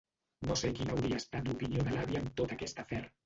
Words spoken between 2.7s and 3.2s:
afer.